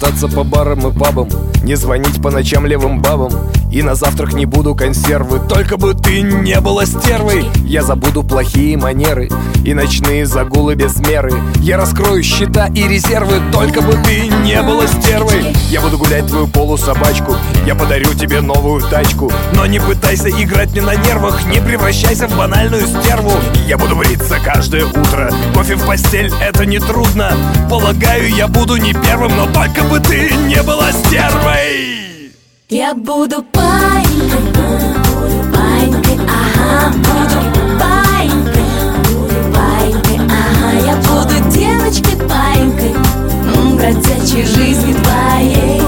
Не 0.00 0.06
шататься 0.06 0.28
по 0.28 0.44
барам 0.44 0.88
и 0.88 0.98
пабам 0.98 1.28
Не 1.62 1.74
звонить 1.74 2.22
по 2.22 2.30
ночам 2.30 2.64
левым 2.64 3.02
бабам 3.02 3.32
И 3.70 3.82
на 3.82 3.94
завтрак 3.94 4.32
не 4.32 4.46
буду 4.46 4.74
консервы 4.74 5.40
Только 5.48 5.76
бы 5.76 5.94
ты 5.94 6.22
не 6.22 6.60
была 6.60 6.86
стервой. 6.86 7.46
Я 7.64 7.82
забуду 7.82 8.24
плохие 8.24 8.76
манеры 8.76 9.28
И 9.64 9.74
ночные 9.74 10.26
загулы 10.26 10.74
без 10.74 10.96
меры. 10.96 11.32
Я 11.60 11.76
раскрою 11.76 12.22
счета 12.22 12.66
и 12.66 12.88
резервы 12.88 13.40
Только 13.52 13.80
бы 13.80 13.92
ты 14.04 14.26
не 14.26 14.60
была 14.62 14.86
стервой. 14.88 15.54
Я 15.70 15.80
буду 15.80 15.98
гулять 15.98 16.26
твою 16.26 16.48
полусобачку 16.48 17.36
Я 17.64 17.76
подарю 17.76 18.12
тебе 18.14 18.40
новую 18.40 18.82
тачку. 18.82 19.30
Но 19.54 19.66
не 19.66 19.78
пытайся 19.78 20.30
играть 20.30 20.72
мне 20.72 20.82
на 20.82 20.96
нервах 20.96 21.46
Не 21.46 21.60
превращайся 21.60 22.26
в 22.26 22.36
банальную 22.36 22.86
стерву. 22.86 23.32
Я 23.68 23.78
буду 23.78 23.94
бриться 23.94 24.38
каждое 24.44 24.84
утро 24.86 25.32
Кофе 25.54 25.76
в 25.76 25.86
постель 25.86 26.32
это 26.40 26.66
не 26.66 26.80
трудно 26.80 27.32
Полагаю, 27.68 28.34
я 28.34 28.48
буду 28.48 28.76
не 28.76 28.92
первым 28.92 29.36
Но 29.36 29.46
только 29.46 29.82
бы 29.84 30.00
ты 30.00 30.34
не 30.48 30.60
была 30.62 30.90
стервой 30.90 31.99
Я 32.72 32.94
буду 32.94 33.42
паинькой, 33.50 34.38
буду 34.54 35.42
паинькой, 35.52 36.20
ага, 36.28 36.92
буду 36.98 37.40
паинькой, 37.80 38.62
буду 39.08 39.34
паинькой, 39.52 40.20
ага, 40.28 40.70
я 40.86 40.94
буду 40.98 41.50
девочкой 41.50 42.16
паинькой, 42.28 42.94
бродячей 43.74 44.46
жизни 44.46 44.94
твоей. 45.02 45.79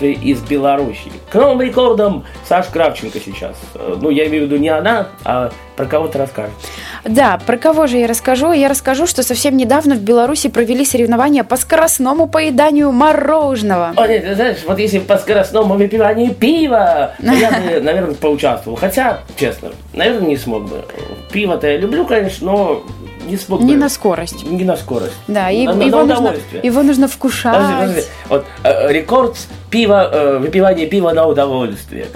Приветствие 0.00 0.14
из 0.14 0.40
Беларуси. 0.40 1.12
К 1.30 1.34
новым 1.36 1.60
рекордам 1.60 2.24
Саш 2.48 2.66
Кравченко 2.66 3.18
сейчас. 3.20 3.56
Э, 3.74 3.96
Ну, 4.00 4.10
я 4.10 4.26
имею 4.26 4.44
в 4.44 4.46
виду 4.46 4.56
не 4.56 4.68
она, 4.68 5.08
а 5.24 5.50
про 5.76 5.86
кого 5.86 6.08
ты 6.08 6.18
расскажешь. 6.18 6.52
Да, 7.04 7.38
про 7.46 7.56
кого 7.56 7.86
же 7.86 7.98
я 7.98 8.06
расскажу? 8.06 8.52
Я 8.52 8.68
расскажу, 8.68 9.06
что 9.06 9.22
совсем 9.22 9.56
недавно 9.56 9.94
в 9.94 10.00
Беларуси 10.00 10.48
провели 10.48 10.84
соревнования 10.84 11.44
по 11.44 11.56
скоростному 11.56 12.26
поеданию 12.26 12.92
мороженого. 12.92 13.92
О, 13.96 14.06
нет, 14.06 14.24
ты 14.24 14.34
знаешь, 14.34 14.58
вот 14.66 14.78
если 14.78 14.98
по 14.98 15.16
скоростному 15.18 15.74
выпиванию 15.74 16.34
пива, 16.34 17.12
я 17.20 17.50
бы, 17.50 17.80
наверное, 17.82 18.14
поучаствовал. 18.14 18.76
Хотя, 18.76 19.20
честно, 19.36 19.70
наверное, 19.92 20.28
не 20.28 20.36
смог 20.36 20.64
бы. 20.68 20.84
Пиво-то 21.32 21.66
я 21.66 21.76
люблю, 21.76 22.06
конечно, 22.06 22.52
но 22.52 22.82
не 23.30 23.36
смог 23.36 23.60
Не 23.60 23.74
бы. 23.74 23.80
на 23.80 23.88
скорость. 23.88 24.44
Не 24.44 24.64
на 24.64 24.76
скорость. 24.76 25.14
Да, 25.28 25.50
и 25.50 25.64
на, 25.66 25.74
на 25.74 25.82
его, 25.84 25.98
нужно, 26.00 26.14
удовольствие. 26.14 26.62
его 26.62 26.82
нужно 26.82 27.08
вкушать. 27.08 27.54
Подожди, 27.54 27.80
подожди. 27.80 28.02
Вот 28.28 28.44
э, 28.64 28.92
рекорд 28.92 29.36
пива, 29.70 30.10
э, 30.12 30.38
выпивание 30.38 30.86
пива 30.86 31.12
на 31.12 31.26
удовольствие. 31.26 32.06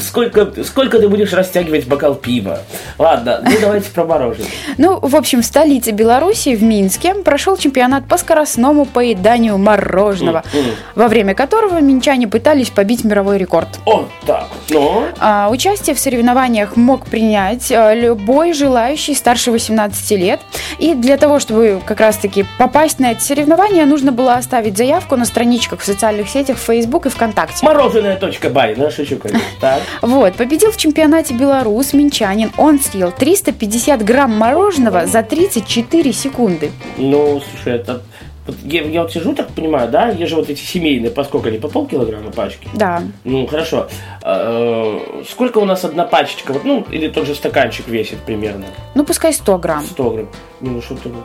Сколько, 0.00 0.64
сколько 0.64 0.98
ты 0.98 1.08
будешь 1.08 1.32
растягивать 1.32 1.86
бокал 1.86 2.14
пива? 2.14 2.60
Ладно, 2.98 3.40
ну 3.44 3.50
давайте 3.60 3.90
про 3.90 4.04
мороженое. 4.04 4.48
Ну, 4.78 4.98
в 5.00 5.14
общем, 5.14 5.42
в 5.42 5.44
столице 5.44 5.92
Беларуси, 5.92 6.56
в 6.56 6.62
Минске, 6.62 7.14
прошел 7.14 7.56
чемпионат 7.56 8.06
по 8.08 8.16
скоростному 8.16 8.86
поеданию 8.86 9.56
мороженого, 9.58 10.42
во 10.94 11.08
время 11.08 11.34
которого 11.34 11.80
минчане 11.80 12.26
пытались 12.26 12.70
побить 12.70 13.04
мировой 13.04 13.38
рекорд. 13.38 13.68
Вот 13.84 14.08
так. 14.26 14.48
Ну, 14.70 15.04
А, 15.18 15.48
участие 15.50 15.94
в 15.94 16.00
соревнованиях 16.00 16.76
мог 16.76 17.06
принять 17.06 17.70
любой 17.70 18.52
желающий 18.54 19.14
старше 19.14 19.50
18 19.52 20.10
лет. 20.12 20.40
И 20.78 20.94
для 20.94 21.16
того, 21.16 21.38
чтобы 21.38 21.80
как 21.84 22.00
раз-таки 22.00 22.44
попасть 22.58 22.98
на 22.98 23.12
это 23.12 23.20
соревнование, 23.20 23.84
нужно 23.86 24.12
было 24.12 24.34
оставить 24.34 24.76
заявку 24.76 25.16
на 25.16 25.24
страничках 25.24 25.80
в 25.80 25.84
социальных 25.84 26.28
сетях 26.28 26.58
Facebook 26.58 27.06
и 27.06 27.08
ВКонтакте. 27.08 27.64
Мороженое 27.64 28.16
точка 28.16 28.50
бай, 28.50 28.74
ну 28.76 28.90
шучу, 28.90 29.16
конечно. 29.16 29.44
Вот, 30.02 30.34
победил 30.34 30.70
в 30.70 30.76
чемпионате 30.76 31.34
белорус, 31.34 31.92
минчанин. 31.92 32.52
Он 32.56 32.78
съел 32.78 33.12
350 33.12 34.04
грамм 34.04 34.36
мороженого 34.36 35.06
за 35.06 35.22
34 35.22 36.12
секунды. 36.12 36.70
Ну, 36.96 37.40
слушай, 37.50 37.78
это... 37.78 38.02
вот 38.46 38.56
я, 38.62 38.82
я 38.82 39.02
вот 39.02 39.12
сижу, 39.12 39.34
так 39.34 39.48
понимаю, 39.48 39.90
да, 39.90 40.08
есть 40.08 40.30
же 40.30 40.36
вот 40.36 40.50
эти 40.50 40.60
семейные, 40.60 41.10
по 41.10 41.24
сколько 41.24 41.48
они, 41.48 41.58
по 41.58 41.68
полкилограмма 41.68 42.30
пачки? 42.30 42.68
Да. 42.74 43.02
Ну, 43.24 43.46
хорошо. 43.46 43.88
Э, 44.22 45.22
Сколько 45.28 45.58
у 45.58 45.64
нас 45.64 45.84
одна 45.84 46.04
пачечка, 46.04 46.52
вот, 46.52 46.64
ну, 46.64 46.86
или 46.90 47.08
тот 47.08 47.26
же 47.26 47.34
стаканчик 47.34 47.88
весит 47.88 48.18
примерно? 48.18 48.66
Ну, 48.94 49.04
пускай 49.04 49.32
100 49.32 49.58
грамм. 49.58 49.82
100 49.84 50.10
грамм. 50.10 50.28
Не, 50.60 50.70
ну 50.70 50.82
что-то 50.82 51.08
вот... 51.08 51.24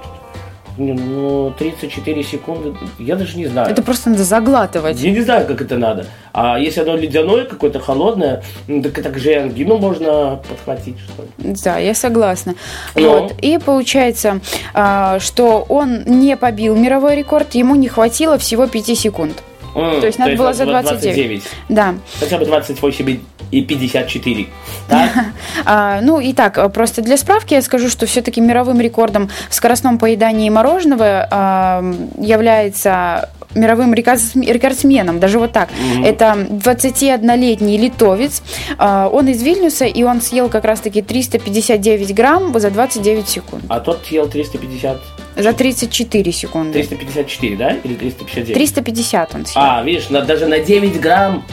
Не, 0.80 0.94
ну, 0.94 1.54
34 1.60 2.24
секунды, 2.24 2.74
я 3.00 3.18
даже 3.18 3.38
не 3.38 3.48
знаю. 3.48 3.70
Это 3.70 3.84
просто 3.84 4.10
надо 4.10 4.24
заглатывать. 4.24 5.00
Я 5.02 5.12
не 5.12 5.20
знаю, 5.20 5.46
как 5.46 5.62
это 5.62 5.78
надо. 5.78 6.06
А 6.32 6.58
если 6.58 6.80
оно 6.80 6.96
ледяное, 6.96 7.44
какое-то 7.44 7.80
холодное, 7.82 8.44
ну, 8.68 8.82
так 8.82 8.98
это 8.98 9.20
же 9.20 9.32
и 9.32 9.36
ангину 9.36 9.78
можно 9.78 10.40
подхватить, 10.48 10.96
что 11.00 11.24
ли. 11.24 11.54
Да, 11.64 11.78
я 11.78 11.94
согласна. 11.94 12.56
Ну? 12.96 13.10
Вот. 13.10 13.34
И 13.42 13.58
получается, 13.58 14.40
а, 14.74 15.20
что 15.20 15.66
он 15.68 16.04
не 16.06 16.38
побил 16.38 16.78
мировой 16.78 17.18
рекорд, 17.18 17.56
ему 17.56 17.76
не 17.76 17.90
хватило 17.90 18.38
всего 18.38 18.66
5 18.68 18.96
секунд. 18.96 19.44
М, 19.76 20.00
То 20.00 20.08
есть 20.08 20.18
надо 20.18 20.36
было 20.36 20.54
за 20.54 20.66
29. 20.66 21.04
29. 21.16 21.44
Да. 21.68 21.96
Хотя 22.20 22.38
бы 22.38 22.46
28 22.46 23.20
и 23.52 23.62
54. 23.62 24.46
Так? 24.88 25.10
А, 25.66 26.00
ну 26.02 26.20
и 26.20 26.34
так, 26.34 26.58
а, 26.58 26.70
просто 26.70 27.02
для 27.02 27.18
справки 27.18 27.54
я 27.54 27.62
скажу, 27.62 27.90
что 27.90 28.06
все-таки 28.06 28.42
мировым 28.42 28.80
рекордом 28.80 29.30
в 29.50 29.54
скоростном 29.54 29.98
поедании 29.98 30.50
мороженого 30.50 31.28
а, 31.30 31.84
является 32.20 33.30
мировым 33.56 33.94
рекордс- 33.94 34.40
рекордсменом, 34.40 35.20
даже 35.20 35.40
вот 35.40 35.52
так. 35.52 35.70
Это 36.04 36.48
21-летний 36.50 37.78
литовец. 37.78 38.42
А, 38.78 39.10
Он 39.12 39.28
из 39.28 39.42
Вильнюса, 39.42 39.86
и 39.86 40.04
он 40.04 40.22
съел 40.22 40.50
как 40.50 40.66
раз-таки 40.66 41.02
359 41.02 42.14
грамм 42.14 42.58
за 42.60 42.70
29 42.70 43.28
секунд. 43.28 43.64
А 43.68 43.80
тот 43.80 44.06
съел 44.06 44.28
350... 44.28 44.98
За 45.38 45.54
34 45.54 46.32
секунды. 46.32 46.74
354, 46.74 47.56
да? 47.56 47.72
Или 47.84 47.96
359? 47.96 48.54
350 48.54 49.36
он 49.36 49.46
съел. 49.46 49.64
А, 49.66 49.84
видишь, 49.84 50.08
даже 50.08 50.48
на 50.48 50.60
9 50.60 51.00
грамм 51.00 51.44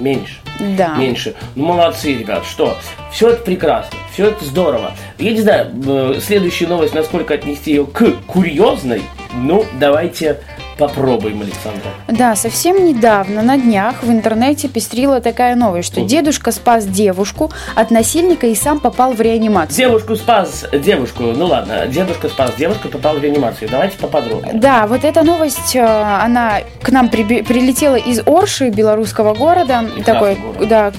меньше. 0.00 0.34
Да. 0.76 0.96
Меньше. 0.96 1.34
Ну, 1.54 1.66
молодцы, 1.66 2.14
ребят, 2.14 2.44
что? 2.44 2.76
Все 3.12 3.30
это 3.30 3.42
прекрасно, 3.42 3.98
все 4.12 4.28
это 4.28 4.44
здорово. 4.44 4.92
Я 5.18 5.32
не 5.32 5.40
знаю, 5.40 5.72
э, 5.86 6.20
следующую 6.20 6.68
новость, 6.68 6.94
насколько 6.94 7.34
отнести 7.34 7.70
ее 7.72 7.86
к 7.86 8.12
курьезной, 8.26 9.02
ну, 9.34 9.64
давайте 9.78 10.40
попробуем, 10.80 11.42
Александра. 11.42 11.90
Да, 12.08 12.34
совсем 12.34 12.84
недавно, 12.84 13.42
на 13.42 13.56
днях, 13.58 14.02
в 14.02 14.10
интернете 14.10 14.66
пестрила 14.68 15.20
такая 15.20 15.54
новость, 15.54 15.92
что 15.92 16.00
дедушка 16.00 16.50
спас 16.50 16.86
девушку 16.86 17.50
от 17.76 17.90
насильника 17.90 18.46
и 18.46 18.54
сам 18.54 18.80
попал 18.80 19.12
в 19.12 19.20
реанимацию. 19.20 19.76
Девушку 19.76 20.16
спас 20.16 20.64
девушку, 20.72 21.22
ну 21.36 21.46
ладно, 21.46 21.86
дедушка 21.86 22.28
спас 22.28 22.54
девушку, 22.56 22.88
попал 22.88 23.16
в 23.16 23.22
реанимацию. 23.22 23.68
Давайте 23.70 23.98
поподробнее. 23.98 24.54
Да, 24.54 24.86
вот 24.86 25.04
эта 25.04 25.22
новость, 25.22 25.76
э, 25.76 25.80
она 25.84 26.60
к 26.82 26.88
нам 26.90 27.08
приби- 27.10 27.42
прилетела 27.42 27.96
из 27.96 28.20
Орши, 28.26 28.70
белорусского 28.70 29.34
города. 29.34 29.80
Прекрасный 29.82 30.02
Такой, 30.04 30.34
город. 30.36 30.68
да, 30.68 30.92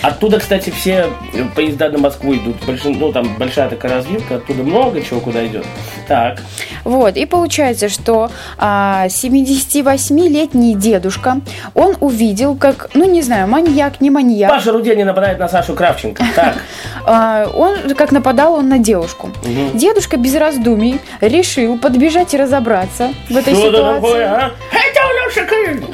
Оттуда, 0.00 0.38
кстати, 0.40 0.70
все 0.70 1.06
поезда 1.54 1.88
на 1.90 1.98
Москву 1.98 2.34
идут. 2.34 2.56
Большин- 2.66 2.96
ну, 2.98 3.12
там 3.12 3.36
большая 3.38 3.68
такая 3.68 3.96
развилка, 3.96 4.36
оттуда 4.36 4.62
много 4.62 5.02
чего 5.02 5.20
куда 5.20 5.46
идет. 5.46 5.66
Так, 6.08 6.40
Вот, 6.84 7.16
и 7.16 7.26
получается, 7.26 7.88
что 7.88 8.30
а, 8.58 9.06
78-летний 9.08 10.74
дедушка, 10.74 11.40
он 11.74 11.96
увидел, 12.00 12.56
как, 12.56 12.90
ну 12.94 13.04
не 13.08 13.22
знаю, 13.22 13.48
маньяк, 13.48 14.00
не 14.00 14.10
маньяк, 14.10 14.50
Паша 14.50 14.72
Рудени 14.72 15.02
нападает 15.02 15.38
на 15.38 15.48
Сашу 15.48 15.74
Кравченко. 15.74 16.24
Так, 16.34 16.56
а, 17.06 17.46
он, 17.54 17.94
как 17.94 18.12
нападал 18.12 18.54
он 18.54 18.68
на 18.68 18.78
девушку. 18.78 19.30
Дедушка 19.74 20.16
без 20.16 20.34
раздумий 20.34 21.00
решил 21.20 21.78
подбежать 21.78 22.34
и 22.34 22.36
разобраться 22.36 23.12
в 23.28 23.36
этой 23.36 23.54
что 23.54 23.68
ситуации. 23.70 23.94
такое, 24.00 24.26
а? 24.28 24.50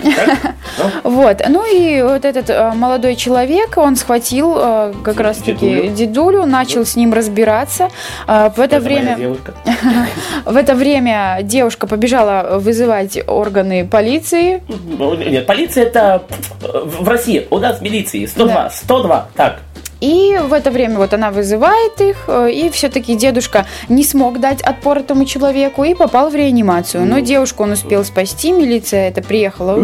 Вот, 1.03 1.43
ну 1.49 1.65
и 1.65 2.03
вот 2.03 2.25
этот 2.25 2.51
э, 2.51 2.73
молодой 2.75 3.17
человек, 3.17 3.77
он 3.77 3.97
схватил 3.97 4.55
э, 4.57 4.95
как 5.03 5.19
раз 5.21 5.39
таки 5.39 5.89
Дедулю. 5.89 6.47
начал 6.47 6.85
с 6.85 6.97
ним 6.97 7.13
разбираться. 7.13 7.91
А, 8.27 8.51
в 8.51 8.61
это 8.61 8.79
время, 8.81 9.19
в 10.45 10.57
это 10.57 10.75
время 10.75 11.39
девушка 11.43 11.87
побежала 11.87 12.59
вызывать 12.59 13.19
органы 13.27 13.87
полиции. 13.87 14.63
Ну, 14.69 15.15
Нет, 15.15 15.47
полиция 15.47 15.85
это 15.85 16.23
э, 16.63 16.67
в 16.85 17.09
России. 17.09 17.47
У 17.51 17.59
нас 17.59 17.81
милиции 17.81 18.27
102. 18.27 18.55
Да. 18.55 18.71
102. 18.71 19.29
Так, 19.35 19.61
И 20.01 20.39
в 20.41 20.53
это 20.53 20.71
время 20.71 20.99
вот 20.99 21.13
она 21.15 21.31
вызывает 21.31 22.01
их, 22.01 22.25
э, 22.29 22.51
и 22.53 22.71
все-таки 22.71 23.17
дедушка 23.17 23.67
не 23.89 24.05
смог 24.05 24.41
дать 24.41 24.63
отпор 24.63 24.99
этому 24.99 25.25
человеку 25.25 25.85
и 25.85 25.95
попал 25.95 26.31
в 26.31 26.35
реанимацию. 26.35 27.05
Но 27.05 27.21
девушку 27.21 27.65
он 27.65 27.73
успел 27.73 28.05
спасти, 28.05 28.53
милиция 28.53 29.09
это 29.09 29.23
приехала. 29.23 29.77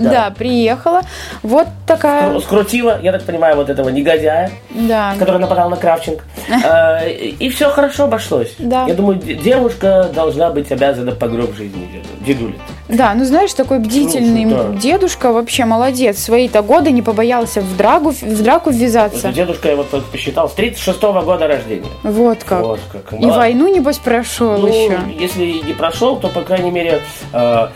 да. 0.00 0.10
Да, 0.10 0.30
приехала. 0.36 1.02
Вот 1.42 1.66
такая, 1.86 2.38
Скрутила, 2.40 2.98
я 3.02 3.12
так 3.12 3.22
понимаю, 3.24 3.56
вот 3.56 3.68
этого 3.70 3.88
негодяя, 3.90 4.50
да. 4.70 5.14
который 5.18 5.38
нападал 5.38 5.70
на 5.70 5.76
Кравченко. 5.76 6.24
Э, 6.64 7.10
И 7.40 7.48
все 7.50 7.70
хорошо 7.70 8.04
обошлось. 8.04 8.54
Да. 8.58 8.86
Я 8.86 8.94
думаю, 8.94 9.18
де- 9.18 9.34
девушка 9.34 10.10
должна 10.14 10.50
быть 10.50 10.70
обязана 10.72 11.12
по 11.12 11.28
гроб 11.28 11.54
жизни 11.54 11.88
деду- 11.92 12.24
дедуле. 12.26 12.54
Да, 12.92 13.14
ну 13.14 13.24
знаешь, 13.24 13.52
такой 13.54 13.78
бдительный 13.78 14.44
Ну, 14.44 14.56
да. 14.56 14.78
дедушка 14.78 15.32
вообще 15.32 15.64
молодец. 15.64 16.18
Свои-то 16.18 16.62
годы 16.62 16.90
не 16.90 17.02
побоялся 17.02 17.60
в 17.60 17.76
драку, 17.76 18.10
в 18.10 18.42
драку 18.42 18.70
ввязаться. 18.70 19.32
Дедушка, 19.32 19.68
я 19.68 19.76
вот 19.76 19.88
посчитал, 20.10 20.48
с 20.48 20.52
36 20.52 21.00
года 21.02 21.46
рождения. 21.46 21.86
Вот 22.02 22.38
как. 22.44 22.62
Вот 22.62 22.80
как. 22.90 23.20
И 23.20 23.26
войну, 23.26 23.68
небось, 23.68 23.98
прошел 23.98 24.58
Ну, 24.58 24.66
еще. 24.68 24.98
если 25.18 25.44
и 25.44 25.62
не 25.62 25.72
прошел, 25.72 26.16
то, 26.16 26.28
по 26.28 26.42
крайней 26.42 26.70
мере, 26.70 27.00
э, 27.32 27.68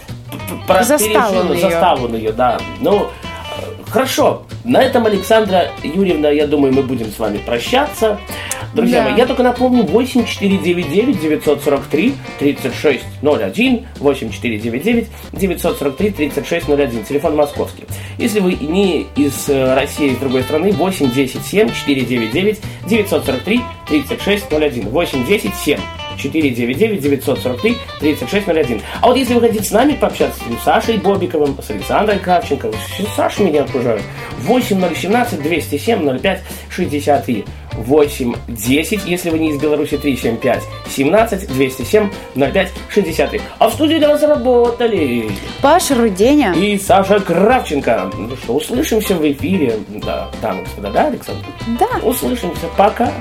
Застал 0.82 1.36
он 1.36 1.52
её. 1.52 1.60
застал 1.70 2.04
он 2.04 2.14
ее, 2.14 2.32
да. 2.32 2.58
Ну, 2.80 3.02
э, 3.06 3.08
хорошо. 3.90 4.42
На 4.64 4.82
этом, 4.82 5.06
Александра 5.06 5.68
Юрьевна, 5.82 6.30
я 6.30 6.46
думаю, 6.46 6.72
мы 6.74 6.82
будем 6.82 7.10
с 7.12 7.18
вами 7.18 7.38
прощаться. 7.38 8.18
Друзья 8.74 9.04
Да. 9.04 9.10
мои, 9.10 9.18
я 9.18 9.26
только 9.26 9.42
напомню, 9.42 9.84
8499 9.84 11.20
943 11.20 12.14
3601, 12.40 13.86
8499 14.00 15.08
943 15.32 16.10
3601, 16.10 17.04
телефон 17.04 17.36
московский. 17.36 17.84
Если 18.18 18.40
вы 18.40 18.54
не 18.54 19.06
из 19.16 19.48
э, 19.48 19.74
России, 19.74 20.10
из 20.10 20.18
другой 20.18 20.42
страны, 20.42 20.72
8 20.72 21.12
10 21.12 21.44
7 21.44 21.68
499 21.68 22.60
943 22.86 23.60
3601, 23.88 24.88
8 24.88 25.26
10 25.26 25.54
7 25.54 25.80
499 26.16 27.00
943 27.00 27.76
3601. 28.00 28.80
А 29.00 29.06
вот 29.06 29.16
если 29.16 29.34
вы 29.34 29.40
хотите 29.40 29.64
с 29.64 29.70
нами 29.70 29.94
пообщаться, 29.94 30.40
с 30.60 30.64
Сашей 30.64 30.98
Бобиковым, 30.98 31.56
с 31.60 31.70
Александрой 31.70 32.18
Кравченко, 32.18 32.70
с 32.72 33.16
Сашей 33.16 33.46
меня 33.46 33.62
окружают, 33.62 34.02
8017 34.40 35.42
207 35.42 36.18
05 36.18 36.42
63. 36.70 37.44
8 37.76 38.34
10, 38.48 39.04
если 39.06 39.30
вы 39.30 39.38
не 39.38 39.50
из 39.50 39.60
Беларуси, 39.60 39.96
375 39.96 40.62
17 40.88 41.48
207 41.48 42.10
05 42.34 42.72
63. 42.88 43.40
А 43.58 43.68
в 43.68 43.72
студии 43.74 43.96
для 43.96 44.08
вас 44.08 44.22
работали 44.22 45.30
Паша 45.62 45.94
Руденя. 45.94 46.52
и 46.54 46.78
Саша 46.78 47.20
Кравченко. 47.20 48.10
Ну 48.16 48.36
что, 48.36 48.54
услышимся 48.54 49.14
в 49.14 49.32
эфире. 49.32 49.78
Да, 49.88 50.28
дамы 50.40 50.62
господа, 50.62 50.90
да, 50.90 51.06
Александр? 51.08 51.44
Да. 51.78 52.06
Услышимся. 52.06 52.66
Пока. 52.76 53.12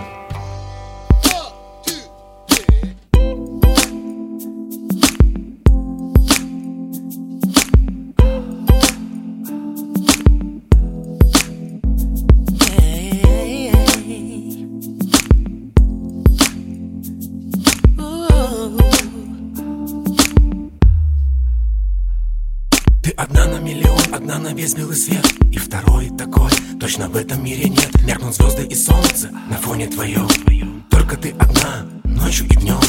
Весь 24.63 24.76
белый 24.76 24.95
свет 24.95 25.26
И 25.52 25.58
второй 25.58 26.10
такой, 26.17 26.52
точно 26.80 27.10
в 27.10 27.17
этом 27.17 27.43
мире 27.43 27.69
нет. 27.69 27.91
Меркнут 28.06 28.34
звезды 28.34 28.65
и 28.65 28.76
солнце 28.76 29.30
на 29.49 29.58
фоне 29.58 29.88
твоем. 29.88 30.30
Только 30.89 31.17
ты 31.17 31.32
одна, 31.32 31.86
ночью 32.06 32.45
и 32.47 32.56
днем 32.56 32.80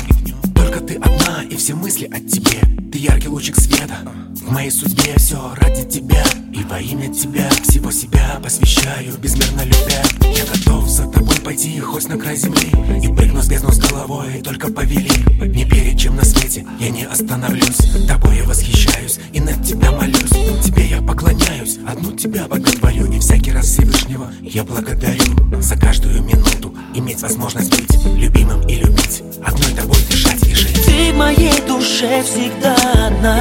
ты 0.87 0.97
одна, 0.97 1.43
и 1.49 1.57
все 1.57 1.75
мысли 1.75 2.07
о 2.07 2.21
тебе. 2.21 2.61
Ты 2.93 2.99
яркий 2.99 3.29
лучик 3.29 3.57
света. 3.57 3.97
В 4.35 4.51
моей 4.51 4.71
судьбе 4.71 5.15
все 5.17 5.55
ради 5.57 5.85
тебя. 5.89 6.23
И 6.53 6.63
во 6.65 6.79
имя 6.79 7.13
тебя 7.13 7.49
всего 7.63 7.91
себя 7.91 8.39
посвящаю 8.43 9.17
Безмерно 9.19 9.63
любя. 9.63 10.03
Я 10.37 10.45
готов 10.45 10.89
за 10.89 11.11
тобой 11.11 11.37
пойти 11.37 11.79
хоть 11.81 12.09
на 12.09 12.19
край 12.19 12.37
земли. 12.37 12.71
И 13.03 13.13
прыгну 13.13 13.43
с 13.43 13.49
бездну 13.49 13.73
с 13.73 13.79
головой, 13.79 14.43
только 14.43 14.71
повели. 14.71 15.11
Не 15.41 15.65
перед 15.65 15.99
чем 15.99 16.17
на 16.17 16.25
свете, 16.25 16.67
я 16.79 16.91
не 16.91 17.05
остановлюсь. 17.05 17.79
Тобой 18.07 18.37
я 18.39 18.45
восхищаюсь 18.45 19.19
и 19.33 19.41
над 19.41 19.65
тебя 19.65 19.91
молюсь. 19.93 20.31
Тебе 20.63 20.87
я 20.87 21.01
поклоняюсь, 21.01 21.79
одну 21.87 22.13
тебя 22.13 22.47
боготворю. 22.47 23.11
И 23.13 23.19
всякий 23.19 23.53
раз 23.53 23.67
Всевышнего 23.67 24.31
я 24.43 24.65
благодарю 24.65 25.35
За 25.61 25.77
каждую 25.77 26.23
минуту 26.23 26.74
иметь 26.95 27.21
возможность 27.21 27.71
быть 27.71 28.05
Любимым 28.17 28.61
и 28.67 28.77
любить, 28.77 29.23
одной 29.45 29.73
тобой 29.73 29.97
дышать 30.09 30.43
и 30.47 30.55
жить. 30.55 30.85
Ты 30.87 31.13
в 31.13 31.17
моей 31.17 31.61
душе 31.67 32.23
всегда 32.23 32.75
одна. 33.07 33.39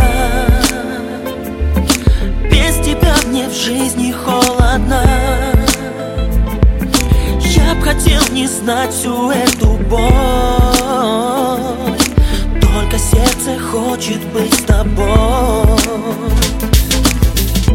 Без 2.49 2.75
тебя 2.85 3.15
мне 3.27 3.47
в 3.47 3.53
жизни 3.53 4.11
холодно. 4.11 5.03
Я 7.41 7.75
б 7.75 7.81
хотел 7.81 8.21
не 8.31 8.47
знать 8.47 8.91
всю 8.91 9.29
эту 9.29 9.77
боль. 9.89 9.99
Только 12.59 12.97
сердце 12.97 13.59
хочет 13.59 14.21
быть 14.33 14.53
с 14.53 14.63
тобой. 14.63 15.77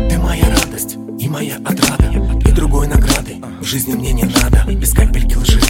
Ты 0.08 0.18
моя 0.18 0.46
радость 0.48 0.96
и 1.18 1.28
моя 1.28 1.56
отрада 1.64 2.10
другой 2.58 2.88
награды 2.88 3.36
в 3.60 3.64
жизни 3.64 3.94
мне 3.94 4.12
не 4.12 4.24
надо 4.24 4.64
Без 4.72 4.92
капельки 4.92 5.36
лжи. 5.36 5.60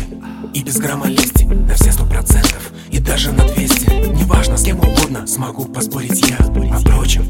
И 0.55 0.63
без 0.63 0.79
грамма 0.79 1.07
лести 1.07 1.45
На 1.45 1.75
все 1.75 1.93
сто 1.93 2.07
процентов. 2.07 2.73
И 2.91 2.99
даже 2.99 3.31
на 3.31 3.45
двести. 3.45 3.91
Неважно, 4.17 4.57
с 4.57 4.63
кем 4.63 4.79
угодно 4.79 5.27
смогу 5.27 5.67
поспорить 5.67 6.27
я. 6.27 6.37
А 6.39 6.79
впрочем, 6.79 7.27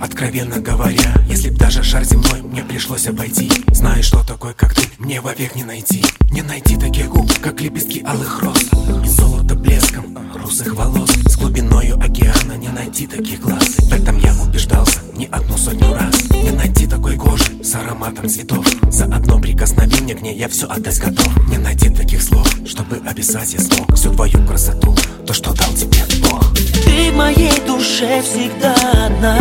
откровенно 0.00 0.60
говоря 0.60 1.12
Если 1.28 1.50
б 1.50 1.56
даже 1.56 1.82
шар 1.82 2.04
земной 2.04 2.42
мне 2.42 2.62
пришлось 2.62 3.08
обойти. 3.08 3.50
Знаешь, 3.72 4.04
что 4.04 4.24
такое, 4.24 4.52
как 4.52 4.74
ты, 4.74 4.82
мне 4.98 5.20
вовек 5.20 5.56
не 5.56 5.64
найти. 5.64 6.04
Не 6.30 6.42
найти 6.42 6.76
таких 6.76 7.08
губ, 7.08 7.28
как 7.40 7.60
лепестки 7.60 8.04
алых 8.06 8.40
роз. 8.42 8.62
И 9.04 9.08
золото 9.08 9.56
блеском 9.56 10.16
русых 10.36 10.72
волос. 10.76 11.10
С 11.26 11.36
глубиною 11.36 11.96
океана 11.98 12.52
не 12.52 12.68
найти 12.68 13.08
таких 13.08 13.40
глаз. 13.40 13.76
В 13.76 13.92
этом 13.92 14.18
я 14.18 14.32
убеждался 14.40 15.00
не 15.20 15.26
одну 15.26 15.58
сотню 15.58 15.92
раз 15.92 16.30
Не 16.30 16.50
найти 16.50 16.86
такой 16.86 17.16
кожи 17.16 17.44
с 17.62 17.74
ароматом 17.74 18.26
цветов. 18.28 18.64
За 18.90 19.04
одно 19.04 19.38
прикосновение 19.38 20.16
к 20.16 20.22
ней 20.22 20.34
я 20.34 20.48
все 20.48 20.66
отдать 20.66 20.98
готов. 20.98 21.28
Не 21.48 21.58
найти 21.58 21.90
таких 21.90 22.22
слов, 22.22 22.48
чтобы 22.64 22.96
описать 23.06 23.52
я 23.52 23.60
смог 23.60 23.94
Всю 23.94 24.12
твою 24.14 24.46
красоту, 24.46 24.96
то, 25.26 25.34
что 25.34 25.52
дал 25.52 25.72
тебе 25.74 25.98
Бог. 26.22 26.54
Ты 26.84 27.12
в 27.12 27.16
моей 27.16 27.52
душе 27.66 28.22
всегда 28.22 28.74
одна. 29.06 29.38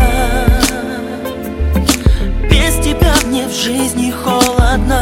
Без 2.50 2.86
тебя 2.86 3.16
мне 3.26 3.48
в 3.48 3.54
жизни 3.54 4.12
холодно. 4.12 5.02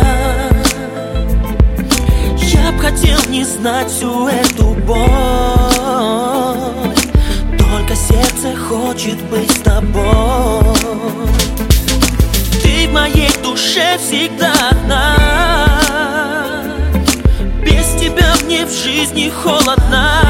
Я 2.38 2.72
б 2.72 2.78
хотел 2.78 3.20
не 3.30 3.44
знать 3.44 3.90
всю 3.90 4.28
эту 4.28 4.76
боль 4.86 5.77
сердце 8.08 8.56
хочет 8.56 9.22
быть 9.30 9.52
с 9.52 9.60
тобой. 9.60 10.76
Ты 12.64 12.88
в 12.88 12.94
моей 12.94 13.32
душе 13.44 13.98
всегда 13.98 14.54
одна. 14.72 15.16
Без 17.64 17.86
тебя 18.02 18.34
мне 18.46 18.66
в 18.66 18.72
жизни 18.72 19.30
холодно. 19.30 20.22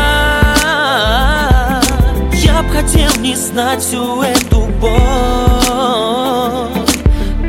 Я 2.33 2.63
б 2.63 2.69
хотел 2.69 3.11
не 3.21 3.35
знать 3.35 3.81
всю 3.81 4.21
эту 4.21 4.61
боль. 4.81 4.91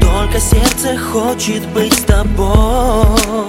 Только 0.00 0.40
сердце 0.40 0.98
хочет 0.98 1.66
быть 1.68 1.94
с 1.94 2.02
тобой 2.02 3.48